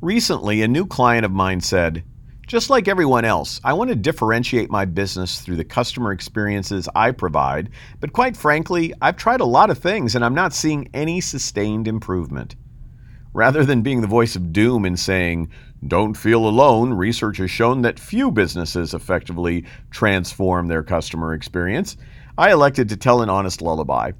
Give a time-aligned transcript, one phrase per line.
[0.00, 2.04] Recently, a new client of mine said,
[2.46, 7.10] just like everyone else, I want to differentiate my business through the customer experiences I
[7.10, 11.20] provide, but quite frankly, I've tried a lot of things and I'm not seeing any
[11.20, 12.54] sustained improvement.
[13.32, 15.50] Rather than being the voice of doom and saying,
[15.88, 21.96] don't feel alone, research has shown that few businesses effectively transform their customer experience,
[22.38, 24.12] I elected to tell an honest lullaby.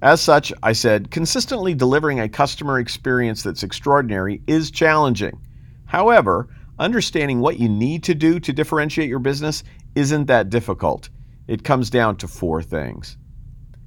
[0.00, 5.40] As such, I said, consistently delivering a customer experience that's extraordinary is challenging.
[5.86, 9.64] However, understanding what you need to do to differentiate your business
[9.96, 11.08] isn't that difficult.
[11.48, 13.16] It comes down to four things.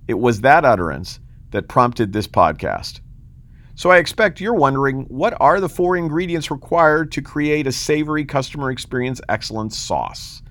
[0.10, 3.00] It was that utterance that prompted this podcast.
[3.76, 8.26] So I expect you're wondering what are the four ingredients required to create a savory
[8.26, 10.42] customer experience excellence sauce?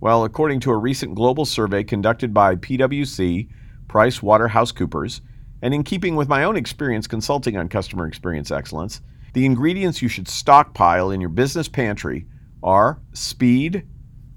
[0.00, 3.48] Well, according to a recent global survey conducted by PwC,
[3.88, 5.22] Price Waterhouse Coopers,
[5.62, 9.00] and in keeping with my own experience consulting on customer experience excellence,
[9.32, 12.26] the ingredients you should stockpile in your business pantry
[12.62, 13.86] are speed,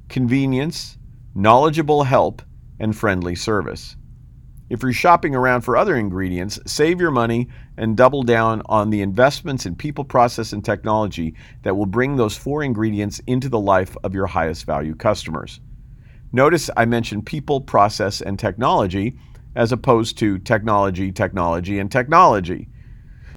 [0.09, 0.97] convenience,
[1.35, 2.41] knowledgeable help,
[2.79, 3.95] and friendly service.
[4.69, 9.01] If you're shopping around for other ingredients, save your money and double down on the
[9.01, 13.97] investments in people, process, and technology that will bring those four ingredients into the life
[14.05, 15.59] of your highest value customers.
[16.31, 19.17] Notice I mentioned people, process, and technology
[19.55, 22.67] as opposed to technology, technology, and technology.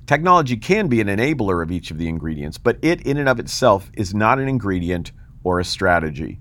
[0.07, 3.41] Technology can be an enabler of each of the ingredients, but it in and of
[3.41, 5.13] itself is not an ingredient
[5.45, 6.41] or a strategy.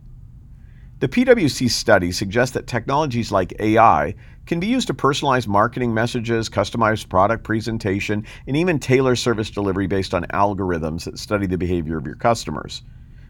[1.00, 6.50] The PwC study suggests that technologies like AI can be used to personalize marketing messages,
[6.50, 11.98] customize product presentation, and even tailor service delivery based on algorithms that study the behavior
[11.98, 12.84] of your customers.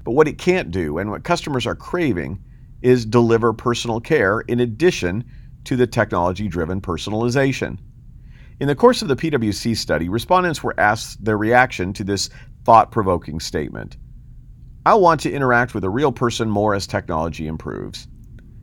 [0.04, 2.44] But what it can't do, and what customers are craving,
[2.82, 5.24] is deliver personal care in addition
[5.66, 7.78] to the technology driven personalization.
[8.60, 12.30] In the course of the PwC study, respondents were asked their reaction to this
[12.64, 13.98] thought provoking statement
[14.86, 18.08] I want to interact with a real person more as technology improves.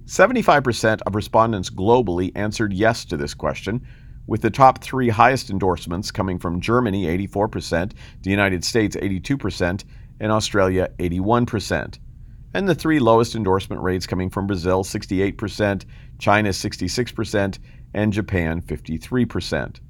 [0.04, 3.86] 75% of respondents globally answered yes to this question,
[4.26, 9.84] with the top three highest endorsements coming from Germany 84%, the United States 82%,
[10.20, 11.98] and Australia 81%
[12.54, 15.84] and the three lowest endorsement rates coming from Brazil 68%,
[16.18, 17.58] China 66%,
[17.94, 19.80] and Japan 53%.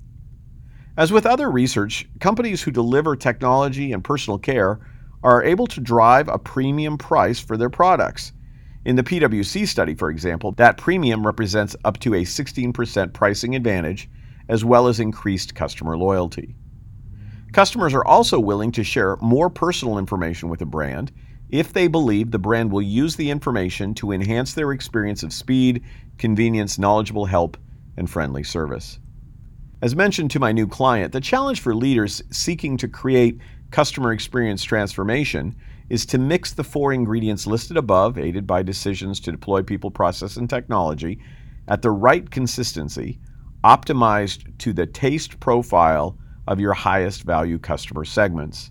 [0.96, 4.80] As with other research, companies who deliver technology and personal care
[5.22, 8.32] are able to drive a premium price for their products.
[8.84, 14.08] In the PwC study, for example, that premium represents up to a 16% pricing advantage,
[14.48, 16.56] as well as increased customer loyalty.
[17.52, 21.12] Customers are also willing to share more personal information with a brand
[21.50, 25.82] if they believe the brand will use the information to enhance their experience of speed,
[26.18, 27.56] convenience, knowledgeable help,
[27.96, 28.98] and friendly service.
[29.82, 33.40] As mentioned to my new client, the challenge for leaders seeking to create
[33.70, 35.54] customer experience transformation
[35.88, 40.36] is to mix the four ingredients listed above, aided by decisions to deploy people, process,
[40.36, 41.18] and technology,
[41.66, 43.18] at the right consistency,
[43.64, 46.16] optimized to the taste profile
[46.46, 48.70] of your highest value customer segments.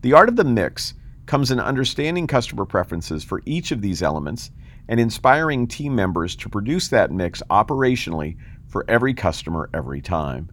[0.00, 0.94] The art of the mix
[1.26, 4.50] comes in understanding customer preferences for each of these elements
[4.88, 10.50] and inspiring team members to produce that mix operationally for every customer every time.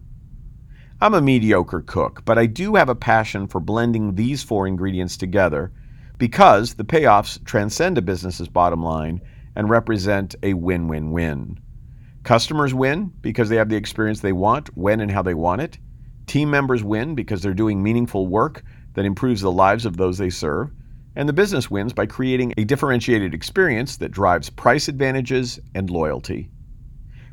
[1.00, 5.16] I'm a mediocre cook, but I do have a passion for blending these four ingredients
[5.16, 5.72] together
[6.18, 9.22] because the payoffs transcend a business's bottom line
[9.56, 11.58] and represent a win win win.
[12.22, 15.78] Customers win because they have the experience they want, when and how they want it.
[16.26, 18.62] Team members win because they're doing meaningful work
[18.94, 20.70] that improves the lives of those they serve.
[21.16, 26.50] And the business wins by creating a differentiated experience that drives price advantages and loyalty.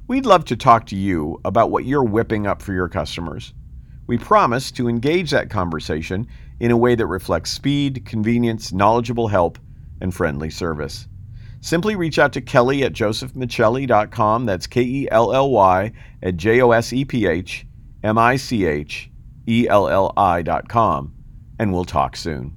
[0.08, 3.54] We'd love to talk to you about what you're whipping up for your customers.
[4.08, 6.28] We promise to engage that conversation
[6.60, 9.60] in a way that reflects speed, convenience, knowledgeable help,
[10.00, 11.08] and friendly service.
[11.60, 14.46] Simply reach out to Kelly at josephmichelli.com.
[14.46, 15.92] That's K E L L Y
[16.24, 17.66] at J O S E P H
[18.04, 19.12] M I C H
[19.48, 21.17] E L L I.com
[21.60, 22.54] and we'll talk soon.